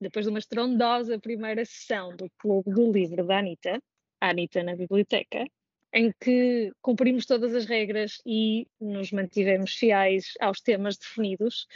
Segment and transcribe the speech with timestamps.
[0.00, 3.82] depois de uma estrondosa primeira sessão do Clube do Livro da Anitta,
[4.20, 5.44] a Anitta na biblioteca,
[5.92, 11.66] em que cumprimos todas as regras e nos mantivemos fiéis aos temas definidos.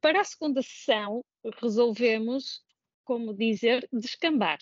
[0.00, 1.24] Para a segunda sessão,
[1.60, 2.62] resolvemos,
[3.04, 4.58] como dizer, descambar.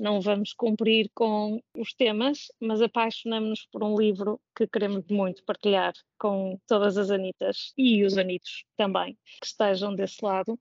[0.00, 5.92] Não vamos cumprir com os temas, mas apaixonamos-nos por um livro que queremos muito partilhar
[6.16, 10.58] com todas as Anitas e os Anitos também, que estejam desse lado.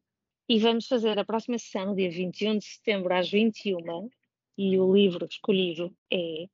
[0.50, 4.10] E vamos fazer a próxima sessão, dia 21 de setembro, às 21
[4.58, 6.46] e o livro escolhido é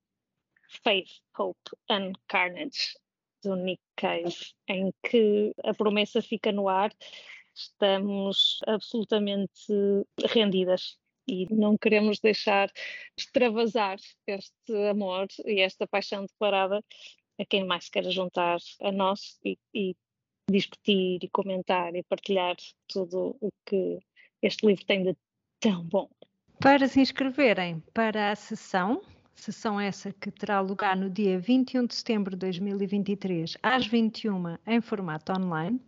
[0.83, 2.97] Faith, Hope and Carnage,
[3.43, 4.35] do Nick Cave,
[4.67, 6.91] em que a promessa fica no ar.
[7.53, 9.71] Estamos absolutamente
[10.25, 10.97] rendidas
[11.27, 12.71] e não queremos deixar
[13.15, 16.83] extravasar este amor e esta paixão declarada
[17.39, 19.95] a quem mais queira juntar a nós e, e
[20.49, 22.55] discutir e comentar e partilhar
[22.87, 23.99] tudo o que
[24.41, 25.17] este livro tem de
[25.59, 26.09] tão bom.
[26.59, 29.01] Para se inscreverem para a sessão,
[29.35, 34.81] sessão essa que terá lugar no dia 21 de setembro de 2023, às 21 em
[34.81, 35.79] formato online,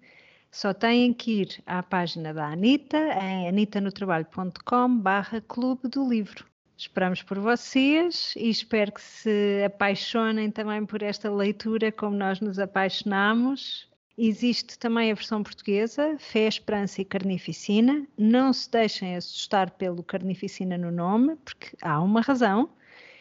[0.51, 6.45] só têm que ir à página da Anitta, em anitanotrabalho.com barra Clube do Livro.
[6.77, 12.59] Esperamos por vocês e espero que se apaixonem também por esta leitura como nós nos
[12.59, 18.07] apaixonamos Existe também a versão portuguesa, Fé, Esperança e Carnificina.
[18.17, 22.69] Não se deixem assustar pelo Carnificina no nome, porque há uma razão.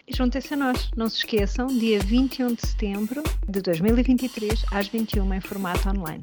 [0.06, 0.92] E juntem-se a nós.
[0.96, 6.22] Não se esqueçam, dia 21 de setembro de 2023, às 21 em formato online.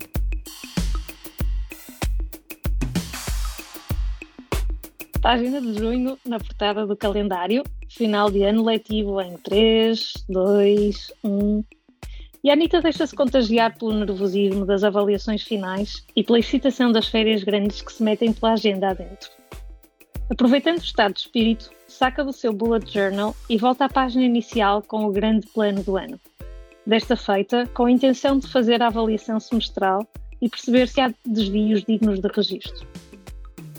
[5.21, 7.63] Página de junho na portada do calendário.
[7.89, 11.63] Final de ano letivo em 3, 2, 1.
[12.43, 17.43] E a Anitta deixa-se contagiar pelo nervosismo das avaliações finais e pela excitação das férias
[17.43, 19.29] grandes que se metem pela agenda adentro.
[20.27, 24.81] Aproveitando o estado de espírito, saca do seu bullet journal e volta à página inicial
[24.81, 26.19] com o grande plano do ano.
[26.87, 30.07] Desta feita, com a intenção de fazer a avaliação semestral
[30.41, 32.87] e perceber se há desvios dignos de registro.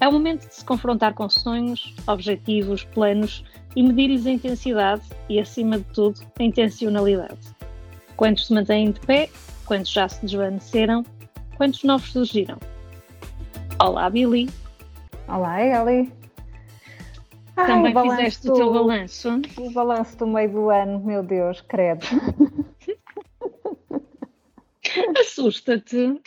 [0.00, 3.42] É o momento de se confrontar com sonhos, objetivos, planos
[3.75, 7.62] e medir-lhes a intensidade e, acima de tudo, a intencionalidade.
[8.22, 9.28] Quantos se mantêm de pé?
[9.66, 11.05] Quantos já se desvaneceram?
[11.56, 12.56] Quantos novos surgiram?
[13.81, 14.49] Olá, Billy.
[15.27, 16.12] Olá, Eli.
[17.56, 19.28] Também Ai, fizeste o teu balanço?
[19.59, 22.06] O balanço do meio do ano, meu Deus, credo.
[25.21, 26.22] Assusta-te?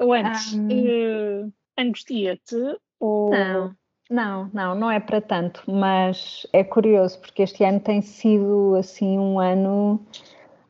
[0.00, 0.66] Ou antes, um...
[0.66, 2.56] uh, angustia-te?
[2.98, 3.30] Ou...
[3.30, 3.76] Não,
[4.10, 9.16] não, não, não é para tanto, mas é curioso porque este ano tem sido assim
[9.16, 10.04] um ano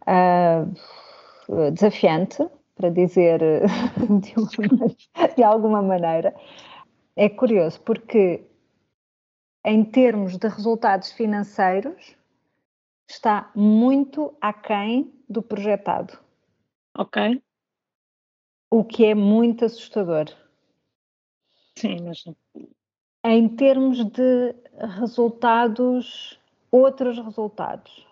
[0.07, 3.41] uh, desafiante, para dizer
[4.21, 6.35] de, uma, de alguma maneira.
[7.15, 8.45] É curioso porque,
[9.65, 12.17] em termos de resultados financeiros,
[13.09, 16.19] está muito aquém do projetado.
[16.97, 17.43] Ok.
[18.71, 20.27] O que é muito assustador.
[21.77, 22.37] Sim, imagino.
[23.25, 24.55] Em termos de
[24.99, 26.39] resultados,
[26.71, 28.07] outros resultados.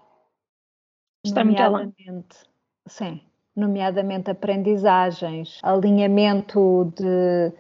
[1.25, 1.63] Está muito
[2.87, 3.21] Sim,
[3.55, 7.53] nomeadamente aprendizagens, alinhamento de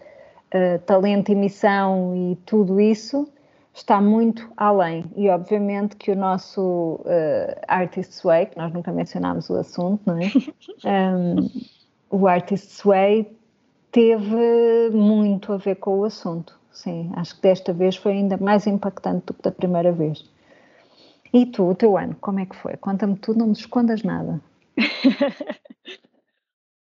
[0.55, 3.31] uh, talento e missão e tudo isso
[3.73, 5.05] está muito além.
[5.17, 10.19] E obviamente que o nosso uh, Artist's Way, que nós nunca mencionámos o assunto, não
[10.19, 10.31] é?
[11.15, 11.49] um,
[12.11, 13.31] o Artist's Way
[13.93, 16.59] teve muito a ver com o assunto.
[16.73, 20.25] Sim, acho que desta vez foi ainda mais impactante do que da primeira vez.
[21.33, 22.77] E tu, o teu ano, como é que foi?
[22.77, 24.41] Conta-me tudo, não me escondas nada.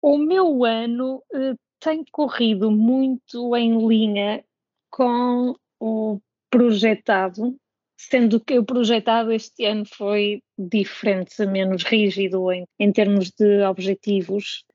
[0.01, 4.43] o meu ano uh, tem corrido muito em linha
[4.89, 7.55] com o projetado,
[7.97, 14.65] sendo que o projetado este ano foi diferente, menos rígido em, em termos de objetivos,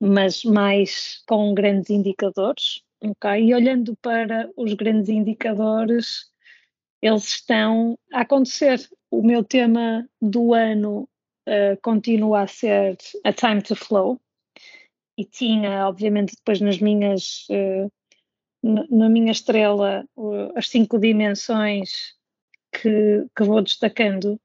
[0.00, 2.82] mas mais com grandes indicadores.
[3.02, 3.46] Okay?
[3.46, 6.30] E olhando para os grandes indicadores,
[7.02, 8.80] eles estão a acontecer.
[9.16, 11.08] O meu tema do ano
[11.48, 14.20] uh, continua a ser A Time to Flow,
[15.16, 17.88] e tinha, obviamente, depois nas minhas, uh,
[18.60, 22.16] na minha estrela, uh, as cinco dimensões
[22.72, 24.40] que, que vou destacando,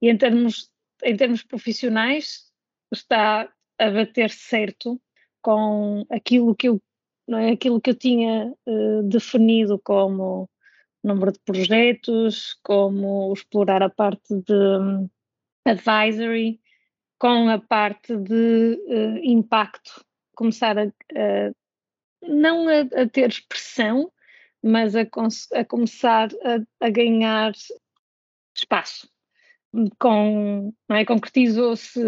[0.00, 0.70] e em termos,
[1.02, 2.50] em termos profissionais,
[2.90, 4.98] está a bater certo
[5.42, 6.80] com aquilo que eu,
[7.28, 10.48] não é, aquilo que eu tinha uh, definido como
[11.04, 15.08] número de projetos, como explorar a parte de um,
[15.64, 16.60] advisory,
[17.18, 20.04] com a parte de uh, impacto,
[20.34, 21.52] começar a, a
[22.26, 24.10] não a, a, ter expressão,
[24.62, 26.28] mas a, a começar
[26.80, 27.52] a, ganhar
[28.56, 29.08] espaço.
[29.98, 31.04] Com, é?
[31.04, 32.00] Concretizou-se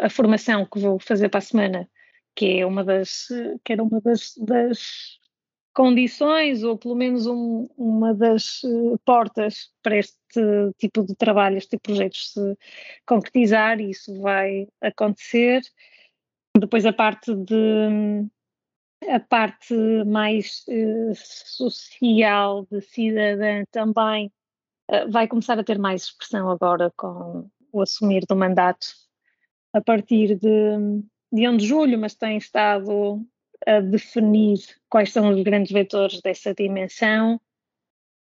[0.00, 1.88] a formação que vou fazer para a semana,
[2.34, 3.28] que é uma das,
[3.64, 5.20] que era uma das, das
[5.76, 10.16] condições, ou pelo menos um, uma das uh, portas para este
[10.78, 12.58] tipo de trabalho, este tipo de projetos se
[13.06, 15.60] concretizar, e isso vai acontecer.
[16.58, 18.26] Depois a parte de
[19.06, 19.74] a parte
[20.06, 24.32] mais uh, social de cidadã também
[24.90, 28.86] uh, vai começar a ter mais expressão agora com o assumir do mandato
[29.74, 33.22] a partir de, de 1 de julho, mas tem estado
[33.66, 34.58] a definir
[34.88, 37.40] quais são os grandes vetores dessa dimensão.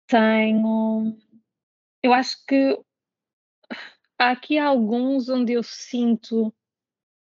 [0.07, 1.17] Tenho.
[2.01, 2.79] Eu acho que
[4.17, 6.53] há aqui alguns onde eu sinto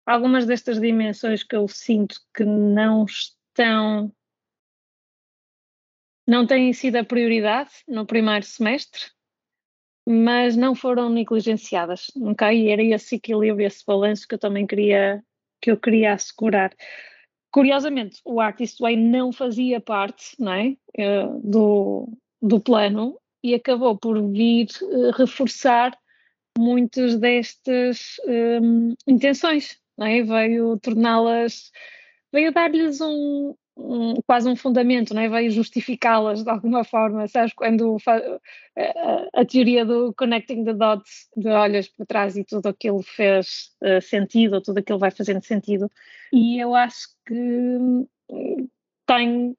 [0.06, 4.12] algumas destas dimensões que eu sinto que não estão
[6.26, 9.12] não têm sido a prioridade no primeiro semestre,
[10.06, 12.66] mas não foram negligenciadas, ok?
[12.66, 15.24] E era esse equilíbrio, esse balanço que eu também queria
[15.62, 16.72] que eu queria assegurar.
[17.58, 22.08] Curiosamente, o Artist Way não fazia parte não é, eh, do,
[22.40, 25.98] do plano e acabou por vir uh, reforçar
[26.56, 30.22] muitas destas um, intenções, não é?
[30.22, 31.72] veio torná-las,
[32.32, 35.30] veio dar-lhes um, um, quase um fundamento, não é?
[35.30, 41.50] veio justificá-las de alguma forma, sabes, quando a, a, teoria do connecting the dots, de
[41.50, 45.90] olhas para trás e tudo aquilo fez uh, sentido, tudo aquilo vai fazendo sentido,
[46.34, 48.08] e eu acho que hum,
[49.06, 49.56] tem,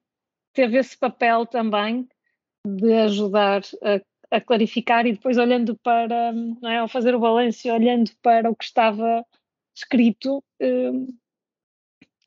[0.53, 2.07] teve esse papel também
[2.65, 7.71] de ajudar a, a clarificar e depois olhando para, não é, ao fazer o balanço,
[7.71, 9.25] olhando para o que estava
[9.75, 11.07] escrito, hum,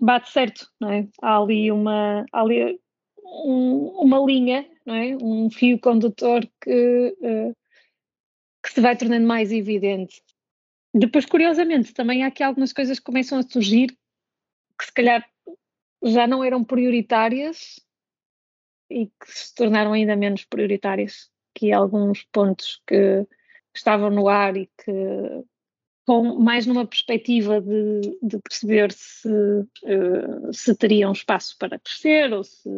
[0.03, 1.09] bate certo, não é?
[1.23, 2.81] Há ali uma, há ali
[3.25, 5.17] um, uma linha, não é?
[5.17, 7.57] Um fio condutor que, uh,
[8.61, 10.21] que se vai tornando mais evidente.
[10.93, 13.97] Depois, curiosamente, também há aqui algumas coisas que começam a surgir
[14.77, 15.25] que se calhar
[16.03, 17.81] já não eram prioritárias
[18.91, 23.25] e que se tornaram ainda menos prioritárias, que alguns pontos que
[23.73, 25.45] estavam no ar e que
[26.07, 32.43] com mais numa perspectiva de, de perceber se, uh, se teriam espaço para crescer ou
[32.43, 32.69] se,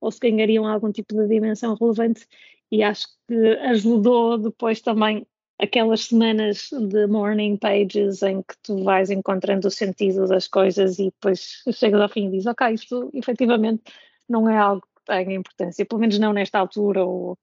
[0.00, 2.26] ou se ganhariam algum tipo de dimensão relevante.
[2.70, 5.26] E acho que ajudou depois também
[5.58, 11.04] aquelas semanas de morning pages em que tu vais encontrando o sentido das coisas e
[11.04, 13.82] depois chegas ao fim e dizes, ok, isto efetivamente
[14.28, 17.38] não é algo que tenha importância, pelo menos não nesta altura ou,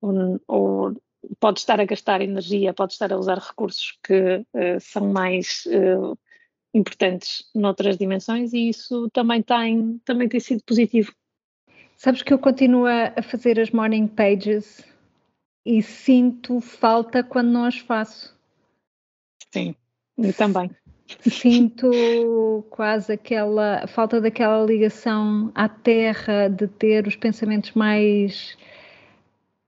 [0.00, 0.96] ou, ou
[1.40, 6.18] pode estar a gastar energia, pode estar a usar recursos que uh, são mais uh,
[6.72, 11.12] importantes noutras dimensões e isso também tem, também tem sido positivo.
[11.96, 14.84] Sabes que eu continuo a fazer as morning pages
[15.64, 18.36] e sinto falta quando não as faço.
[19.52, 19.74] Sim,
[20.18, 20.70] eu também.
[21.20, 28.56] Sinto quase aquela falta daquela ligação à terra, de ter os pensamentos mais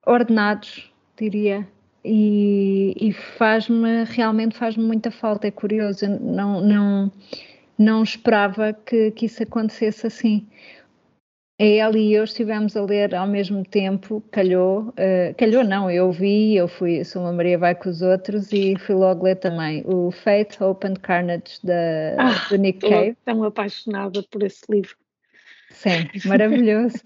[0.04, 1.66] ordenados, diria.
[2.04, 7.12] E, e faz-me, realmente faz-me muita falta, é curioso, não, não,
[7.76, 10.46] não esperava que, que isso acontecesse assim.
[11.58, 16.54] Ela e eu estivemos a ler ao mesmo tempo, calhou, uh, calhou não, eu vi,
[16.54, 20.10] eu fui, sou uma Maria vai com os outros e fui logo ler também o
[20.10, 23.08] Faith, Hope and Carnage da, ah, do Nick Cave.
[23.08, 24.94] Estou tão apaixonada por esse livro.
[25.76, 26.96] Sim, maravilhoso.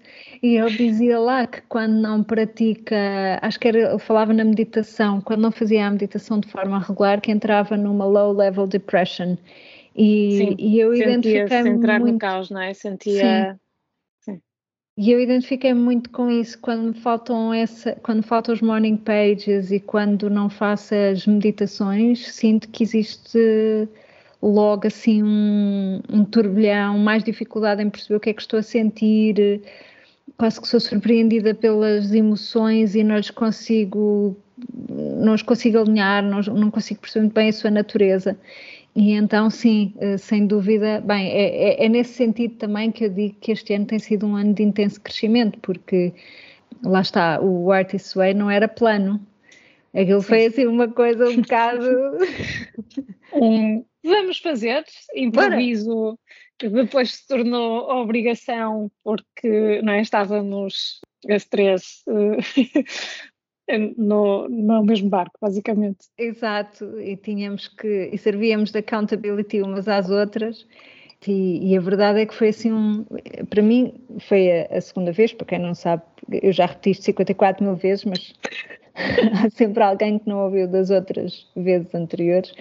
[0.41, 2.95] e ele dizia lá que quando não pratica,
[3.41, 7.31] acho que era, falava na meditação, quando não fazia a meditação de forma regular, que
[7.31, 9.35] entrava numa low level depression.
[9.93, 12.13] E, Sim, e eu identifiquei-me entrar muito...
[12.13, 12.73] no caos, não é?
[12.73, 13.53] Sentia...
[13.53, 13.61] Sim
[14.97, 19.79] e eu identifiquei muito com isso quando faltam essa, quando faltam os morning pages e
[19.79, 23.87] quando não faço as meditações, sinto que existe
[24.41, 28.63] logo assim um, um turbilhão, mais dificuldade em perceber o que é que estou a
[28.63, 29.61] sentir,
[30.37, 34.35] quase que sou surpreendida pelas emoções e não lhes consigo
[34.79, 38.37] não os consigo alinhar, não, não consigo perceber muito bem a sua natureza.
[38.95, 43.09] E então, sim, eh, sem dúvida, bem, é, é, é, nesse sentido também que eu
[43.09, 46.13] digo que este ano tem sido um ano de intenso crescimento, porque
[46.83, 49.19] lá está, o Artist Way não era plano.
[49.93, 51.85] Aquilo foi assim uma coisa um bocado.
[53.33, 54.83] um, vamos fazer,
[55.15, 56.17] improviso,
[56.57, 62.03] que depois se tornou obrigação, porque não é, estávamos as três
[63.67, 66.07] eh, no, no mesmo barco, basicamente.
[66.17, 70.65] Exato, e tínhamos que, e servíamos de accountability umas às outras,
[71.27, 73.05] E, e, a verdade é que foi assim um.
[73.49, 73.93] Para mim,
[74.27, 77.75] foi a, a, segunda vez, para quem não sabe, eu já repeti isto 54 mil
[77.75, 78.33] vezes, mas
[79.43, 82.53] há sempre alguém que não ouviu das outras vezes anteriores,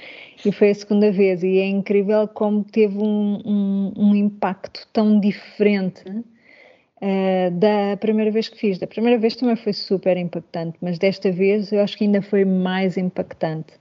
[0.45, 1.43] e foi a segunda vez.
[1.43, 8.49] E é incrível como teve um, um, um impacto tão diferente uh, da primeira vez
[8.49, 8.79] que fiz.
[8.79, 12.45] Da primeira vez também foi super impactante, mas desta vez eu acho que ainda foi
[12.45, 13.73] mais impactante.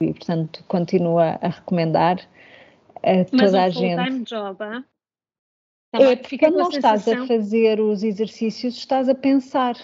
[0.00, 2.18] E, portanto, continuo a recomendar
[3.02, 3.96] a toda mas a gente.
[3.96, 4.84] Mas um job, hein?
[5.92, 9.76] é porque quando não estás a fazer os exercícios, estás a pensar.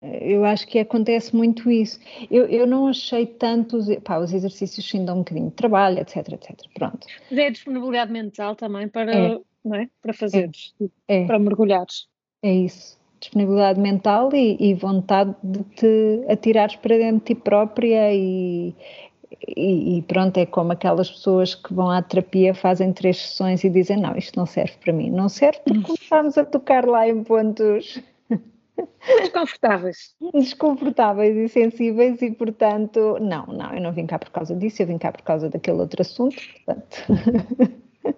[0.00, 1.98] Eu acho que acontece muito isso.
[2.30, 3.78] Eu, eu não achei tanto.
[4.02, 6.54] Pá, os exercícios sim dão um bocadinho de trabalho, etc, etc.
[6.74, 7.06] Pronto.
[7.28, 9.40] Mas é a disponibilidade mental também para, é.
[9.64, 9.88] Não é?
[10.00, 10.72] para fazeres,
[11.08, 11.26] é.
[11.26, 12.06] para mergulhares.
[12.42, 12.96] É isso.
[13.18, 18.72] Disponibilidade mental e, e, vontade de te atirares para dentro de ti própria e,
[19.56, 23.68] e, e, pronto, é como aquelas pessoas que vão à terapia, fazem três sessões e
[23.68, 25.10] dizem: Não, isto não serve para mim.
[25.10, 28.00] Não serve porque começámos a tocar lá em pontos
[29.20, 30.14] desconfortáveis.
[30.34, 34.86] Desconfortáveis e sensíveis, e portanto, não, não, eu não vim cá por causa disso, eu
[34.86, 36.36] vim cá por causa daquele outro assunto.
[36.64, 37.04] Portanto.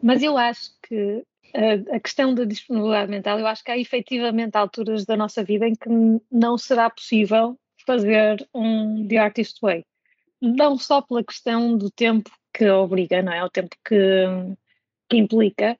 [0.02, 1.24] Mas eu acho que
[1.54, 5.66] a, a questão da disponibilidade mental, eu acho que há efetivamente alturas da nossa vida
[5.66, 5.88] em que
[6.30, 9.84] não será possível fazer um The Artist Way
[10.40, 13.44] não só pela questão do tempo que obriga, não é?
[13.44, 13.96] O tempo que,
[15.08, 15.78] que implica,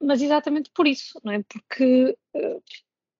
[0.00, 1.42] mas exatamente por isso, não é?
[1.42, 2.62] Porque uh,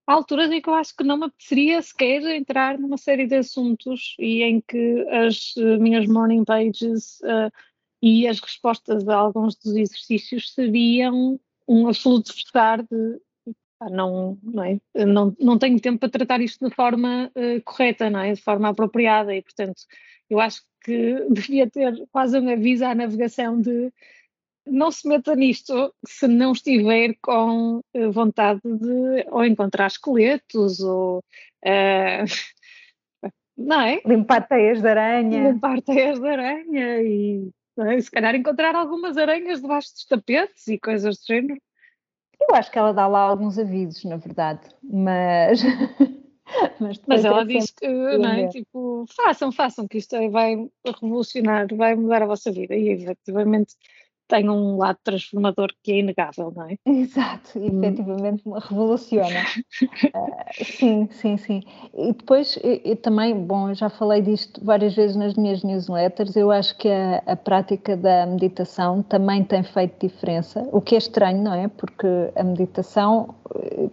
[0.06, 3.36] há alturas em que eu acho que não me apeteceria sequer entrar numa série de
[3.36, 7.50] assuntos e em que as uh, minhas morning pages uh,
[8.02, 11.38] e as respostas a alguns dos exercícios seriam
[11.68, 13.20] um absoluto fechar de
[13.88, 14.78] não, não, é?
[15.06, 18.34] não, não tenho tempo para tratar isto de forma uh, correta, não é?
[18.34, 19.82] de forma apropriada e, portanto,
[20.28, 23.92] eu acho que devia ter quase um aviso à navegação de
[24.70, 31.18] não se meta nisto se não estiver com eh, vontade de ou encontrar esqueletos ou
[31.18, 32.24] uh,
[33.56, 34.00] não é?
[34.06, 35.50] Limpar teias de aranha.
[35.50, 38.00] Limpar teias de aranha e é?
[38.00, 41.60] se calhar encontrar algumas aranhas debaixo dos tapetes e coisas do género.
[42.40, 45.60] Eu acho que ela dá lá alguns avisos, na verdade, mas
[46.80, 48.48] Mas, Mas ela diz que, não é?
[48.48, 52.74] Tipo, façam, façam, que isto vai revolucionar, vai mudar a vossa vida.
[52.74, 53.76] E efetivamente
[54.30, 56.76] tem um lado transformador que é inegável, não é?
[56.86, 57.82] Exato, e hum.
[57.82, 59.40] efetivamente revoluciona.
[60.14, 61.62] uh, sim, sim, sim.
[61.92, 66.36] E depois, eu, eu, também, bom, eu já falei disto várias vezes nas minhas newsletters,
[66.36, 70.98] eu acho que a, a, prática da meditação também tem feito diferença, o que é
[70.98, 71.66] estranho, não é?
[71.66, 72.06] Porque
[72.36, 73.34] a meditação,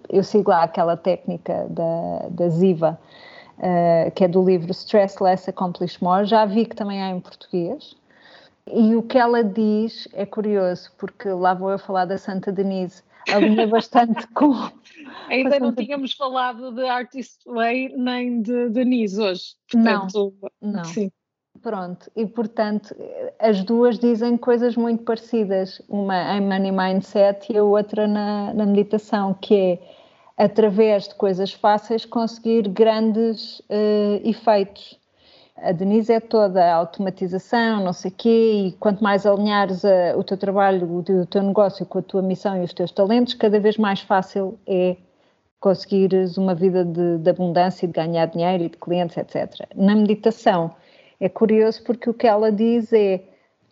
[0.07, 2.99] eu sigo lá aquela técnica da, da Ziva,
[3.57, 7.19] uh, que é do livro Stress Less Accomplish More, já vi que também há em
[7.19, 7.95] português,
[8.73, 13.03] e o que ela diz é curioso, porque lá vou eu falar da Santa Denise,
[13.31, 14.53] alinha bastante com.
[15.29, 19.55] Ainda não tínhamos falado de Artist Way nem de Denise hoje.
[19.71, 20.85] Portanto, não, não.
[20.85, 21.11] Sim.
[21.61, 22.95] Pronto, e portanto,
[23.39, 28.65] as duas dizem coisas muito parecidas, uma em Money Mindset e a outra na, na
[28.65, 29.79] meditação, que é
[30.37, 34.99] através de coisas fáceis conseguir grandes uh, efeitos
[35.57, 40.23] a Denise é toda a automatização, não sei quê, e quanto mais alinhares a, o
[40.23, 43.33] teu trabalho, o teu, o teu, negócio com a tua missão e os teus talentos,
[43.33, 44.97] cada vez mais fácil é
[45.59, 49.67] conseguires uma vida de, de abundância e de ganhar dinheiro e de clientes, etc.
[49.75, 50.75] Na meditação
[51.19, 53.23] é curioso porque o que ela diz é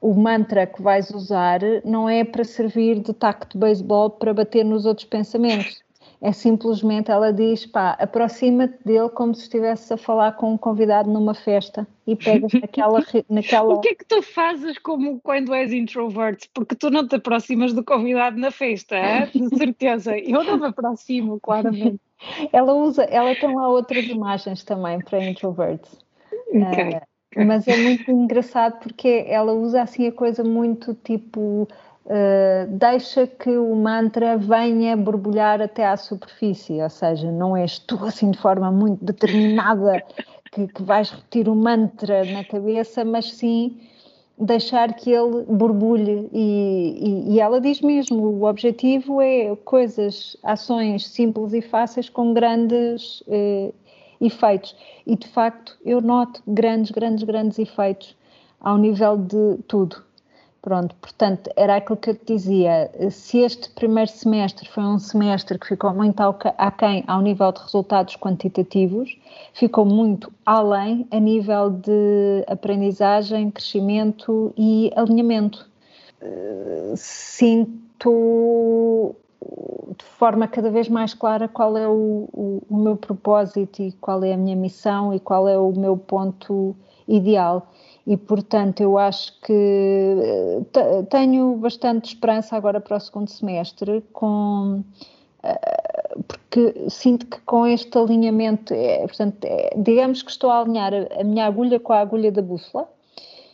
[0.02, 4.66] o mantra que vais usar não é para servir de taco de beisebol para bater
[4.66, 5.85] nos outros pensamentos
[6.22, 11.10] é simplesmente ela diz, pá, aproxima-te dele como se estivesse a falar com um convidado
[11.10, 13.74] numa festa e pegas naquela, naquela...
[13.74, 16.48] O que é que tu fazes como quando és introvert?
[16.54, 19.26] Porque tu não te aproximas do convidado na festa, é?
[19.28, 20.18] de certeza.
[20.18, 22.00] Eu não me aproximo, claramente.
[22.52, 26.00] ela usa, ela tem lá outras imagens também para introverts.
[26.50, 26.96] Okay.
[26.96, 31.68] Uh, mas é muito engraçado porque ela usa assim a coisa muito tipo
[32.06, 37.98] Uh, deixa que o mantra venha borbulhar até à superfície, ou seja, não és tu
[38.06, 40.04] assim de forma muito determinada
[40.52, 43.80] que, que vais repetir o mantra na cabeça, mas sim
[44.38, 46.30] deixar que ele borbulhe.
[46.32, 52.34] E, e, e, ela diz mesmo, o objetivo é coisas, ações simples e fáceis com
[52.34, 53.74] grandes eh,
[54.20, 54.76] efeitos.
[55.06, 58.16] E de facto eu noto grandes, grandes, grandes efeitos
[58.60, 60.04] ao nível de tudo,
[60.66, 62.90] Pronto, portanto, era aquilo que eu te dizia.
[63.12, 66.20] Se este primeiro semestre foi um semestre que ficou muito
[66.58, 69.16] aquém ao nível de resultados quantitativos,
[69.54, 75.70] ficou muito além a nível de aprendizagem, crescimento e alinhamento.
[76.96, 79.16] sinto
[79.96, 84.24] de forma cada vez mais clara qual é o, o, o, meu propósito e qual
[84.24, 86.76] é a minha missão e qual é o meu ponto
[87.08, 87.68] ideal.
[88.08, 94.84] E, portanto, eu acho que eh, tenho bastante esperança agora para o segundo semestre, com,
[95.42, 100.94] eh, porque sinto que com este alinhamento, é, portanto, é, digamos que estou a alinhar
[100.94, 102.88] a, a, minha agulha com a agulha da bússola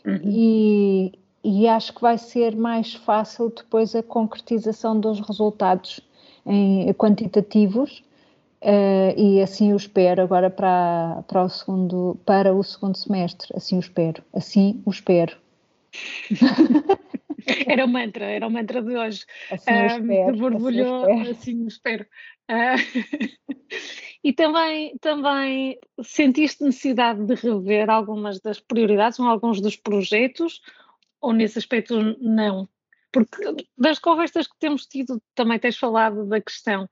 [0.05, 0.20] uhum.
[0.25, 6.01] e, e acho que vai ser mais fácil depois a concretização dos resultados
[6.46, 8.03] em, quantitativos
[8.63, 13.77] uh, e assim o espero agora para, para, o segundo, para o segundo semestre, assim
[13.77, 15.38] o espero, assim o espero.
[17.68, 19.25] Era o mantra, era o mantra de hoje.
[19.50, 21.68] Assim o espero, borbulhou, assim o espero.
[21.68, 22.06] Assim espero.
[22.50, 23.68] Uh,
[24.24, 30.62] e também, também sentiste necessidade de rever algumas das prioridades ou alguns dos projetos
[31.20, 32.68] ou nesse aspecto não?
[33.12, 36.89] Porque das conversas que temos tido também tens falado da questão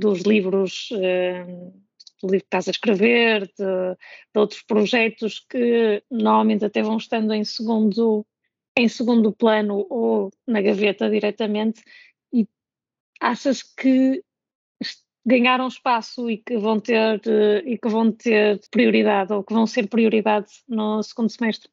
[0.00, 1.72] dos livros, uh,
[2.22, 3.64] do livro que estás a escrever, de,
[4.32, 8.26] de, outros projetos que normalmente até vão estando em segundo,
[8.76, 11.82] em segundo plano ou na gaveta diretamente
[12.32, 12.48] e
[13.20, 14.22] achas que
[15.24, 17.20] ganharam espaço e que vão ter
[17.66, 21.70] e que vão ter prioridade ou que vão ser prioridade no segundo semestre?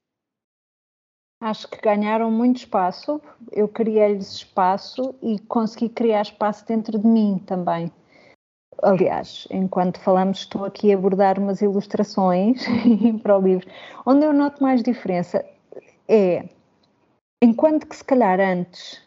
[1.39, 7.37] Acho que ganharam muito espaço, eu criei-lhes espaço e consegui criar espaço dentro de mim
[7.45, 7.91] também.
[8.83, 12.63] Aliás, enquanto falamos, estou aqui a abordar umas ilustrações
[13.23, 13.67] para o livro.
[14.05, 15.43] Onde eu noto mais diferença
[16.07, 16.47] é,
[17.41, 19.01] enquanto que se calhar antes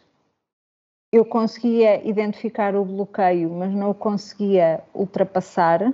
[1.11, 5.91] eu conseguia identificar o bloqueio, mas não o conseguia ultrapassar,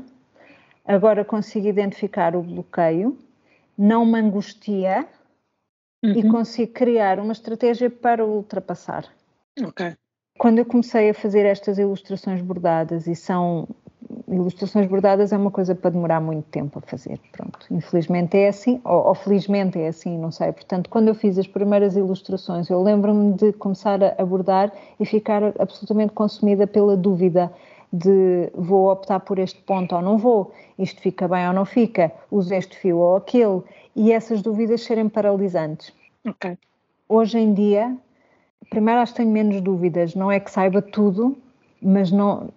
[0.86, 3.17] agora consigo identificar o bloqueio,
[3.75, 5.07] não me angustia
[6.03, 6.12] uhum.
[6.12, 9.05] e consigo criar uma estratégia para ultrapassar.
[9.60, 9.96] Ok.
[10.38, 13.67] Quando eu comecei a fazer estas ilustrações bordadas, e são
[14.27, 17.60] ilustrações bordadas é uma coisa para demorar muito tempo a fazer, pronto.
[17.72, 20.51] Infelizmente é assim, ou, ou felizmente é assim, não sei.
[20.51, 25.53] Portanto, quando eu fiz as primeiras ilustrações, eu lembro-me de começar a abordar e ficar
[25.59, 27.51] absolutamente consumida pela dúvida
[27.92, 32.12] de vou optar por este ponto ou não vou, isto fica bem ou não fica,
[32.29, 33.62] uso este fio ou aquele,
[33.96, 35.94] e essas dúvidas serem paralisantes.
[36.25, 36.57] Ok.
[37.07, 37.96] Hoje em dia,
[38.70, 41.37] primeiro acho que tenho menos dúvidas, não é que saiba tudo,
[41.81, 42.50] mas não,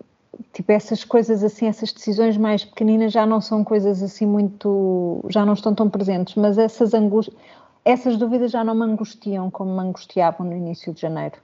[0.52, 5.44] tipo essas coisas assim, essas decisões mais pequeninas já não são coisas assim muito, já
[5.44, 7.36] não estão tão presentes, mas essas angústias,
[7.84, 11.36] essas dúvidas já não me angustiam como me angustiavam no início de janeiro.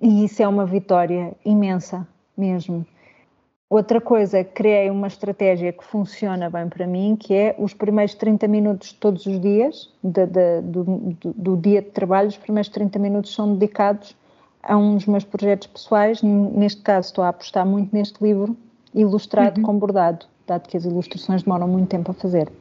[0.00, 2.86] E isso é uma vitória imensa mesmo.
[3.72, 8.46] Outra coisa, criei uma estratégia que funciona bem para mim, que é os primeiros 30
[8.46, 12.98] minutos todos os dias, de, de, do, do, do, dia de trabalho, os primeiros 30
[12.98, 14.14] minutos são dedicados
[14.62, 16.20] a um dos meus projetos pessoais.
[16.22, 18.54] Neste caso, estou a apostar muito neste livro,
[18.94, 19.66] ilustrado uhum.
[19.66, 22.52] com bordado, dado que as ilustrações demoram muito tempo a fazer.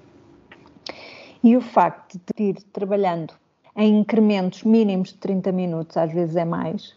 [1.43, 3.34] E o facto de ir trabalhando
[3.76, 6.95] em incrementos mínimos de 30 minutos, às vezes é mais,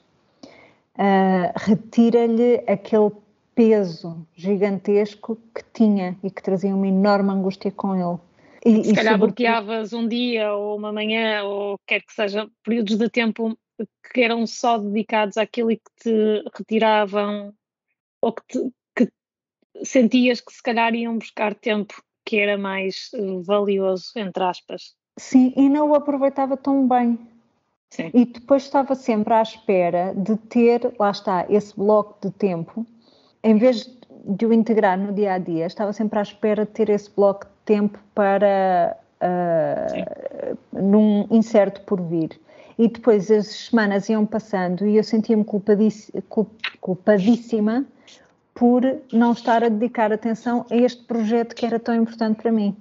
[0.98, 3.10] uh, retira-lhe aquele
[3.54, 8.18] peso gigantesco que tinha e que trazia uma enorme angústia com ele.
[8.64, 13.08] E, Se calhar bloqueavas um dia ou uma manhã ou quer que seja períodos de
[13.10, 13.56] tempo
[14.12, 17.52] que eram só dedicados àquilo e que te retiravam
[18.20, 19.10] ou que, te, que
[19.84, 24.94] sentias que se calhar iam buscar tempo que era mais eh, valioso, entre aspas.
[25.18, 27.18] Sim, e não o aproveitava tão bem.
[27.90, 28.10] Sim.
[28.14, 32.86] E depois estava sempre à espera de ter, lá está, esse bloco de tempo
[33.44, 33.94] em vez
[34.26, 37.44] de o integrar no dia a dia, estava sempre à espera de ter esse bloco
[37.44, 42.40] de tempo para uh, num incerto por vir.
[42.78, 45.44] E depois as semanas iam passando e eu sentia-me
[46.80, 47.84] culpadíssima
[48.54, 52.74] por não estar a dedicar atenção a este projeto que era tão importante para mim.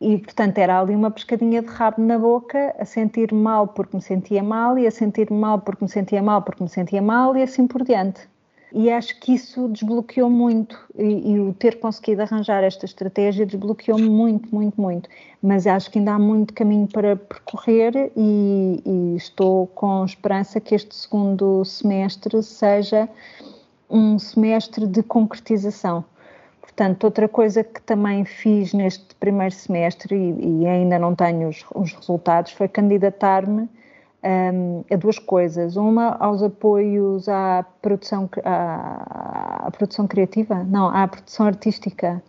[0.00, 4.02] E, portanto, era ali uma pescadinha de rabo na boca, a sentir mal porque me
[4.02, 7.42] sentia mal, e a sentir mal porque me sentia mal porque me sentia mal, e
[7.42, 8.26] assim por diante.
[8.72, 14.08] E acho que isso desbloqueou muito e, e o ter conseguido arranjar esta estratégia desbloqueou-me
[14.08, 15.08] muito, muito, muito.
[15.42, 20.74] Mas acho que ainda há muito caminho para percorrer e, e estou com esperança que
[20.74, 23.08] este segundo semestre seja
[23.90, 26.04] um semestre de concretização.
[26.60, 31.64] Portanto, outra coisa que também fiz neste primeiro semestre e, e ainda não tenho os,
[31.74, 33.68] os resultados foi candidatar-me
[34.22, 35.76] um, a duas coisas.
[35.76, 42.22] Uma, aos apoios à produção, à, à, produção criativa, não, à produção artística,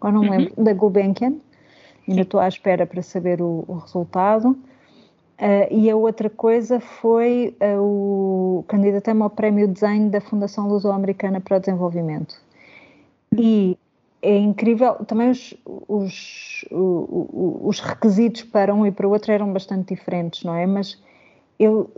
[0.00, 0.64] agora não me lembro, uhum.
[0.64, 1.34] da Gulbenkian.
[2.08, 4.50] Ainda estou à espera para saber o, o resultado.
[5.38, 11.40] Uh, e a outra coisa foi uh, o candidato ao Prémio Desenho da Fundação Luso-Americana
[11.40, 12.40] para o Desenvolvimento.
[13.36, 13.76] E
[14.22, 19.94] é incrível, também os, os, os, requisitos para um e para o outro eram bastante
[19.94, 20.66] diferentes, não é?
[20.66, 20.98] Mas
[21.58, 21.90] eu,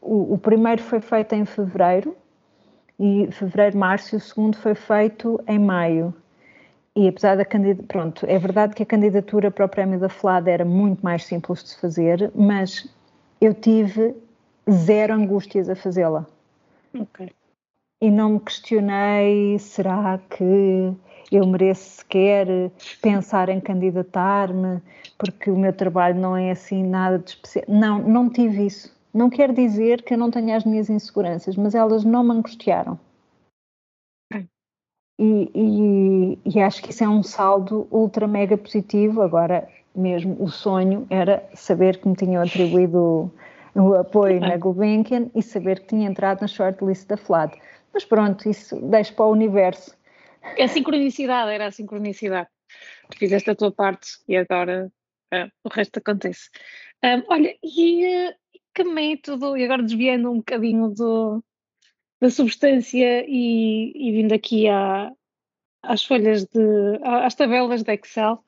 [0.00, 2.16] o, o primeiro foi feito em fevereiro,
[2.98, 6.14] e fevereiro, março, e o segundo foi feito em maio.
[6.94, 10.48] E apesar da candidatura, pronto, é verdade que a candidatura para o prémio da FLAD
[10.50, 12.86] era muito mais simples de se fazer, mas
[13.40, 14.14] eu tive
[14.70, 16.26] zero angústias a fazê-la.
[16.94, 17.32] Ok.
[18.00, 20.92] E não me questionei, será que
[21.30, 22.46] eu mereço sequer
[23.00, 24.82] pensar em candidatar-me,
[25.16, 27.64] porque o meu trabalho não é assim nada de especial.
[27.68, 28.91] Não, não tive isso.
[29.12, 32.98] Não quer dizer que eu não tenha as minhas inseguranças, mas elas não me angustiaram.
[35.18, 39.22] E, e, e, acho que isso é um saldo ultra mega positivo.
[39.22, 43.32] Agora, mesmo o sonho era saber que me tinham atribuído
[43.74, 47.54] o, apoio na Gulbenkian e saber que tinha entrado na shortlist da FLAD.
[47.92, 49.96] Mas pronto, isso deixa para o universo.
[50.58, 52.48] A sincronicidade, era a sincronicidade.
[53.16, 54.90] Fizeste a tua parte e agora
[55.32, 56.48] uh, o resto acontece.
[57.28, 58.34] Olha, e uh,
[58.74, 61.42] que método, e agora desviando um bocadinho do,
[62.20, 65.12] da substância e, e vindo aqui à,
[65.82, 68.42] às folhas de, às tabelas de Excel,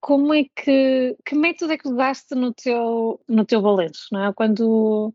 [0.00, 4.32] como é que, que método é que usaste no teu, no teu balanço, não é?
[4.32, 5.14] Quando,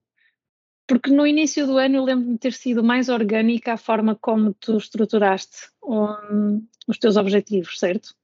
[0.87, 4.53] porque no início do ano eu lembro-me de ter sido mais orgânica a forma como
[4.53, 8.15] tu estruturaste um, os teus objetivos, certo?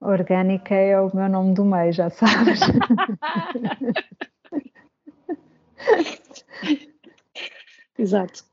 [0.00, 2.60] Orgânica é o meu nome do mês, já sabes.
[7.98, 8.44] Exato.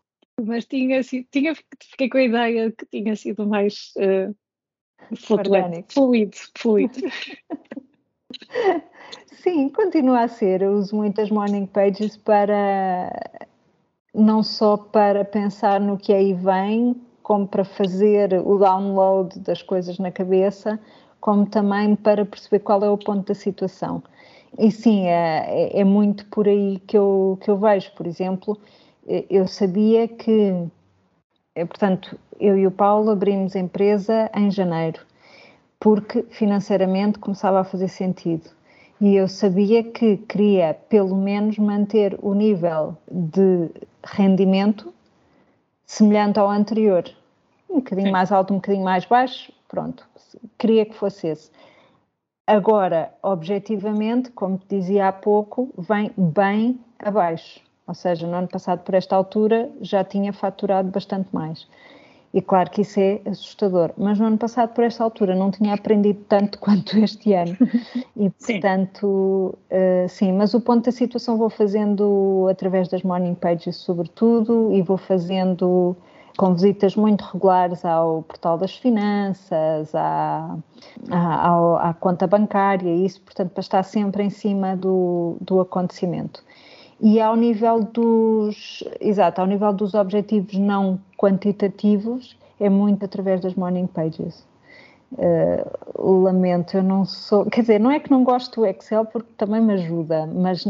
[0.42, 4.36] Mas tinha, tinha, fiquei com a ideia que tinha sido mais uh,
[5.16, 7.00] flutuante, fluido, fluido.
[9.44, 10.62] Sim, continua a ser.
[10.62, 13.12] Eu uso muitas morning pages para
[14.14, 19.98] não só para pensar no que aí vem, como para fazer o download das coisas
[19.98, 20.80] na cabeça,
[21.20, 24.04] como também para perceber qual é o ponto da situação.
[24.58, 27.92] E sim, é, é, é muito por aí que eu, que eu vejo.
[27.94, 28.60] Por exemplo,
[29.30, 30.54] eu sabia que,
[31.56, 35.02] eh, portanto, eu e o Paulo abrimos empresa em janeiro,
[35.80, 38.50] porque financeiramente começava a fazer sentido.
[39.02, 43.70] E eu sabia que queria, pelo menos, manter o nível de
[44.04, 44.94] rendimento
[45.86, 47.04] semelhante ao anterior.
[47.70, 50.08] Um bocadinho mais alto, um bocadinho mais baixo, pronto.
[50.58, 51.52] Queria que fosse esse.
[52.46, 57.62] Agora, objetivamente, como te dizia há pouco, vem bem abaixo.
[57.88, 61.68] Ou seja, no ano passado, por esta altura, já tinha faturado bastante mais.
[62.34, 65.74] E claro que isso é assustador, mas no ano passado, por esta altura, não tinha
[65.74, 67.56] aprendido tanto quanto este ano.
[68.18, 69.76] E portanto, sim.
[69.78, 74.82] Uh, sim, mas o ponto da situação vou fazendo através das morning pages, sobretudo, e
[74.82, 75.96] vou fazendo
[76.38, 80.58] com visitas muito regulares ao portal das finanças, à,
[81.12, 86.44] à, à conta bancária, isso, portanto, para estar sempre em cima do, do acontecimento.
[87.00, 93.56] E ao nível dos, exato, ao nível dos objetivos não quantitativos, é muito através das
[93.56, 94.46] morning pages.
[95.18, 95.84] Uh,
[96.24, 99.62] lamento, eu não sou, quer dizer, não é que não gosto do Excel porque também
[99.62, 100.66] me ajuda, mas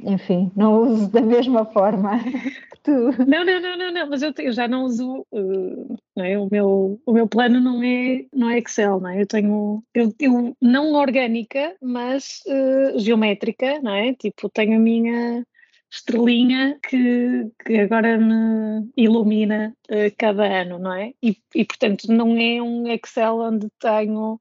[0.00, 2.18] enfim, não uso da mesma forma
[2.72, 3.10] que tu.
[3.26, 6.38] Não, não, não, não, não mas eu, eu já não uso, uh, não é?
[6.38, 9.22] o, meu, o meu plano não é, não é Excel, não é?
[9.22, 14.14] Eu tenho, eu, eu não orgânica, mas uh, geométrica, não é?
[14.14, 15.44] Tipo, tenho a minha
[15.90, 21.12] estrelinha que, que agora me ilumina uh, cada ano, não é?
[21.22, 24.40] E, e, portanto não é um Excel onde tenho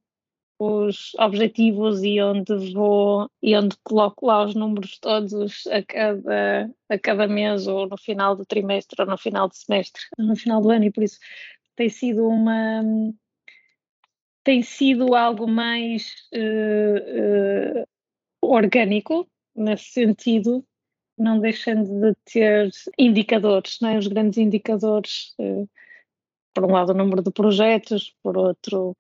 [0.60, 7.00] os objetivos e onde vou e onde coloco lá os números todos a cada, a
[7.00, 10.70] cada mês ou no final do trimestre ou no final do semestre, no final do
[10.70, 11.18] ano e por isso
[11.76, 12.84] tem sido uma
[14.44, 17.88] tem sido algo mais uh, uh,
[18.42, 20.66] orgânico nesse sentido
[21.20, 23.98] não deixando de ter indicadores, não é?
[23.98, 25.66] os grandes indicadores, eh,
[26.54, 28.96] por um lado o número de projetos, por outro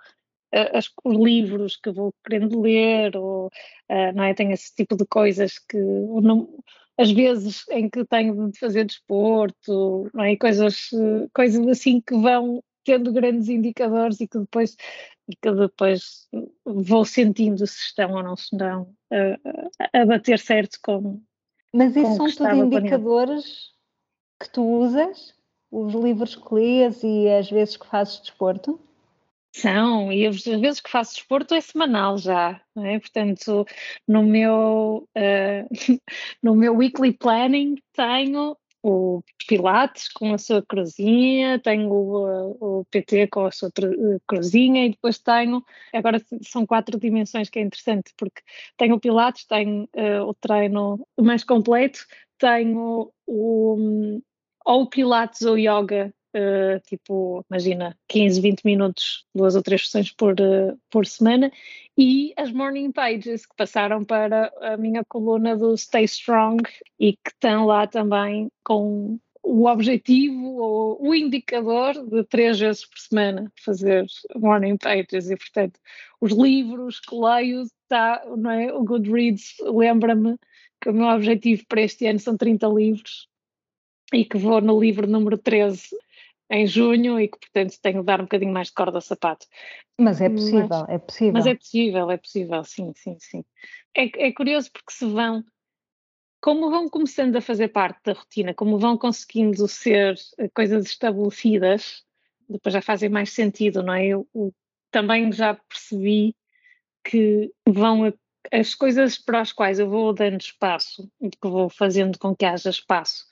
[0.51, 3.49] eh, as, os livros que vou querendo ler, ou,
[3.89, 4.34] eh, não é?
[4.34, 6.49] Tenho esse tipo de coisas que não,
[6.97, 10.36] as vezes em que tenho de fazer desporto, não é?
[10.36, 10.89] coisas,
[11.34, 14.75] coisas assim que vão tendo grandes indicadores e que depois,
[15.27, 16.27] e que depois
[16.65, 21.21] vou sentindo se estão ou não se estão a, a bater certo com,
[21.73, 23.71] mas isso são tudo indicadores
[24.39, 25.34] que tu usas?
[25.71, 28.79] Os livros que lês e às vezes que fazes desporto?
[29.51, 32.99] São, e as vezes que faço desporto é semanal já, é?
[32.99, 33.65] Portanto,
[34.08, 35.67] no meu, uh,
[36.41, 43.27] no meu weekly planning tenho o Pilates com a sua cruzinha, tenho o, o PT
[43.27, 43.69] com a sua
[44.27, 45.63] cruzinha e depois tenho,
[45.93, 48.41] agora são quatro dimensões que é interessante, porque
[48.77, 52.05] tenho o Pilates, tenho uh, o treino mais completo,
[52.37, 54.21] tenho o,
[54.65, 60.11] ou o Pilates ou Yoga Uh, tipo, imagina, 15, 20 minutos, duas ou três sessões
[60.11, 61.51] por, uh, por semana,
[61.97, 66.63] e as morning pages que passaram para a minha coluna do Stay Strong
[66.99, 72.99] e que estão lá também com o objetivo ou o indicador de três vezes por
[72.99, 75.79] semana fazer morning pages e portanto
[76.21, 78.71] os livros que leio está, não é?
[78.73, 80.37] o Goodreads lembra-me
[80.81, 83.27] que o meu objetivo para este ano são 30 livros
[84.13, 85.89] e que vou no livro número 13
[86.49, 89.45] em junho e que, portanto, tenho de dar um bocadinho mais de corda ao sapato.
[89.99, 91.33] Mas é possível, mas, é possível.
[91.33, 93.45] Mas é possível, é possível, sim, sim, sim.
[93.95, 95.43] É, é curioso porque se vão,
[96.41, 102.03] como vão começando a fazer parte da rotina, como vão conseguindo ser eh, coisas estabelecidas,
[102.47, 104.07] depois já fazem mais sentido, não é?
[104.07, 104.53] Eu, eu
[104.89, 106.35] também já percebi
[107.03, 108.12] que vão
[108.51, 112.69] as coisas para as quais eu vou dando espaço, que vou fazendo com que haja
[112.69, 113.25] espaço,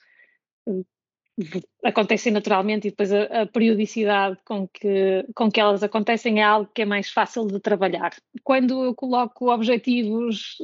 [1.83, 6.69] acontecem naturalmente e depois a, a, periodicidade com que, com que elas acontecem é algo
[6.73, 8.11] que é mais fácil de trabalhar.
[8.43, 10.57] Quando eu coloco objetivos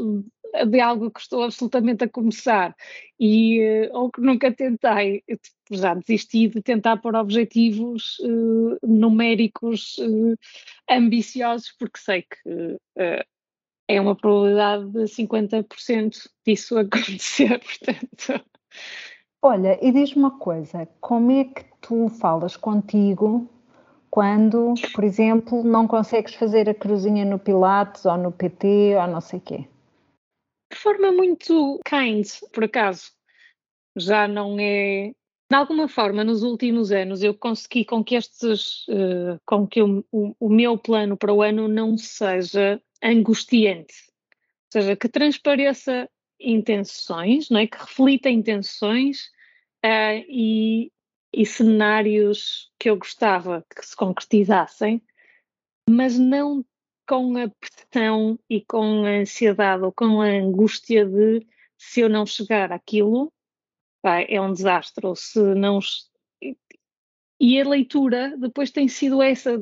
[0.67, 2.75] de algo que estou absolutamente a começar
[3.19, 9.97] e eh, ou que nunca tentei, tipo, já desisti de tentar pôr objetivos uh, numéricos
[9.97, 10.37] uh,
[10.87, 13.23] ambiciosos porque sei que uh,
[13.87, 18.45] é uma probabilidade de 50% disso acontecer, portanto
[19.45, 23.45] Olha, e diz-me uma coisa, como é que tu falas contigo
[24.09, 29.19] quando, por exemplo, não consegues fazer a cruzinha no Pilates ou no PT ou não
[29.19, 29.67] sei quê?
[30.71, 33.11] De forma muito kind, por acaso.
[33.97, 35.11] Já não é.
[35.51, 38.87] De alguma forma, nos últimos anos, eu consegui com que estes.
[38.87, 43.93] Uh, com que o, o, o meu plano para o ano não seja angustiante.
[44.73, 47.67] Ou seja, que transpareça intenções, não é?
[47.67, 49.32] que reflita intenções
[49.83, 50.91] uh, e,
[51.33, 55.01] e cenários que eu gostava que se concretizassem,
[55.89, 56.65] mas não
[57.07, 61.45] com a pressão e com a ansiedade ou com a angústia de
[61.77, 63.31] se eu não chegar àquilo,
[64.03, 65.79] é um desastre, ou se não.
[67.39, 69.61] E a leitura depois tem sido essa,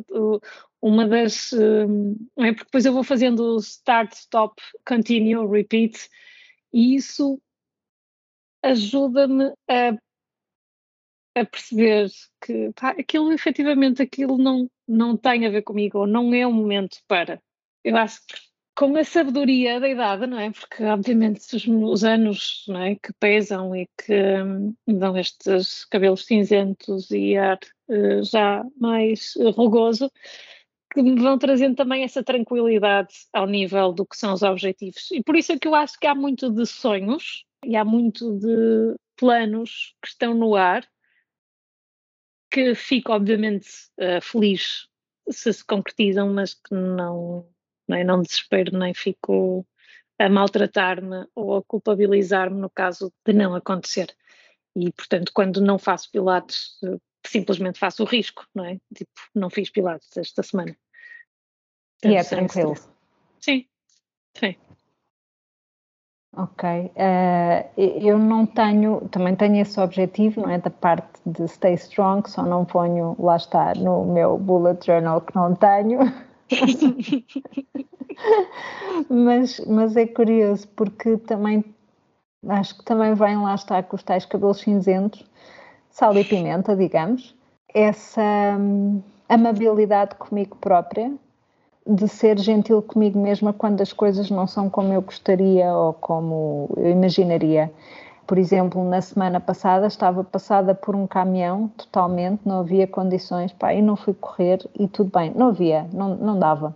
[0.81, 1.51] uma das.
[1.51, 2.51] Não é?
[2.51, 6.10] Porque depois eu vou fazendo start, stop, continue, repeat,
[6.73, 7.41] e isso
[8.63, 9.97] ajuda-me a
[11.36, 12.10] a perceber
[12.41, 16.52] que pá, aquilo efetivamente aquilo não, não tem a ver comigo, ou não é o
[16.52, 17.41] momento para.
[17.84, 18.36] Eu acho que
[18.76, 20.52] com a sabedoria da idade, não é?
[20.52, 22.96] Porque obviamente os, os anos não é?
[22.96, 30.12] que pesam e que hum, dão estes cabelos cinzentos e ar uh, já mais rugoso,
[30.94, 35.10] que me vão trazendo também essa tranquilidade ao nível do que são os objetivos.
[35.12, 38.38] E por isso é que eu acho que há muito de sonhos e há muito
[38.39, 40.86] de planos que estão no ar
[42.51, 44.87] que fico obviamente uh, feliz
[45.29, 47.47] se se concretizam, mas que não,
[47.87, 49.65] não, é, não desespero nem fico
[50.19, 54.15] a maltratar-me ou a culpabilizar-me no caso de não acontecer.
[54.75, 58.79] E, portanto, quando não faço pilates, eh, simplesmente faço o risco, não é?
[58.95, 60.75] Tipo, não fiz pilates esta semana.
[62.05, 62.75] e é tranquilo.
[63.39, 63.67] Sim,
[64.37, 64.55] sim.
[66.38, 66.63] Ok.
[66.63, 70.58] Uh, eu não tenho, também tenho esse objetivo, não é?
[70.58, 75.36] Da parte de stay strong, só não ponho, lá está, no meu bullet journal que
[75.36, 76.00] não tenho.
[79.10, 81.65] mas, mas é curioso porque também
[82.48, 85.26] acho que também vem lá está com os tais cabelos cinzentos,
[85.89, 87.36] sal e pimenta, digamos,
[87.74, 91.13] essa hum, amabilidade comigo própria
[91.88, 96.70] de ser gentil comigo mesma quando as coisas não são como eu gostaria ou como
[96.78, 97.72] eu imaginaria.
[98.28, 103.74] Por exemplo, na semana passada estava passada por um caminhão totalmente, não havia condições, pá,
[103.74, 106.76] e não fui correr e tudo bem, não havia, não, não dava.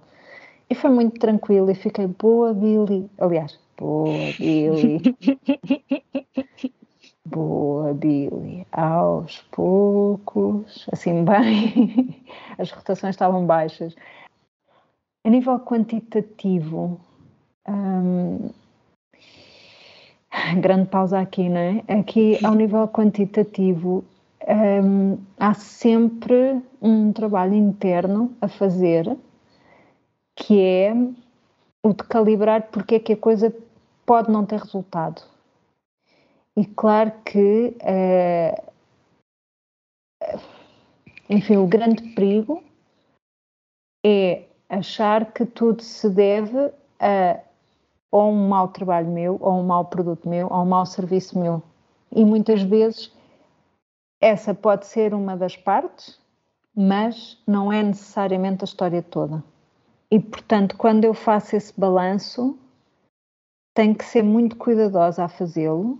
[0.70, 3.10] E foi muito tranquilo e fiquei boa, Billy.
[3.20, 5.02] Aliás, boa, Billy.
[7.28, 8.68] Boa, Billy.
[8.72, 12.24] Aos poucos, assim bem,
[12.60, 13.96] as rotações estavam baixas.
[15.25, 17.01] A nível quantitativo,
[17.67, 18.51] hum,
[20.61, 21.83] grande pausa aqui, não é?
[21.99, 24.05] Aqui, ao nível quantitativo,
[24.47, 29.17] um, há sempre um trabalho interno a fazer
[30.35, 30.93] que é
[31.81, 33.51] o de calibrar porque é que a coisa
[34.05, 35.23] pode não ter resultado.
[36.55, 38.71] E claro que, uh,
[41.27, 42.63] enfim, o grande perigo
[44.05, 44.43] é
[44.77, 47.39] achar que tudo se deve a
[48.11, 51.61] ou um mau trabalho meu, ou um mau produto meu, ou um mau serviço meu.
[52.09, 53.11] E muitas vezes
[54.21, 56.17] essa pode ser uma das partes,
[56.73, 59.43] mas não é necessariamente a história toda.
[60.09, 62.57] E portanto, quando eu faço esse balanço,
[63.73, 65.99] tenho que ser muito cuidadosa a fazê-lo,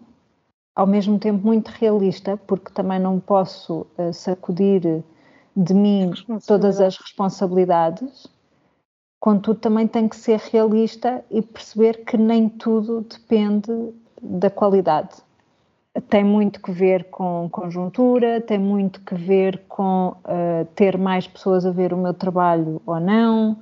[0.74, 5.04] ao mesmo tempo muito realista, porque também não posso uh, sacudir
[5.54, 6.14] de mim
[6.48, 8.26] todas as responsabilidades
[9.20, 15.16] Contudo, também tem que ser realista e perceber que nem tudo depende da qualidade.
[16.10, 21.66] Tem muito que ver com conjuntura, tem muito que ver com uh, ter mais pessoas
[21.66, 23.58] a ver o meu trabalho ou não,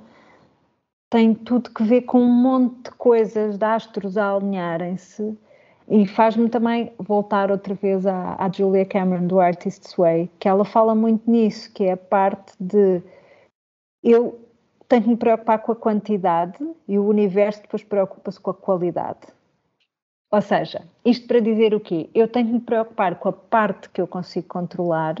[1.14, 5.38] tem tudo que ver com um monte de coisas, de astros a alinharem-se
[5.88, 10.64] e faz-me também voltar outra vez à, à Julia Cameron do Artist's Way, que ela
[10.64, 13.00] fala muito nisso, que é a parte de
[14.02, 14.43] eu
[14.94, 19.26] tenho que me preocupar com a quantidade e o universo depois preocupa-se com a qualidade.
[20.30, 22.08] Ou seja, isto para dizer o quê?
[22.14, 25.16] Eu tenho que me preocupar com a parte que eu consigo controlar,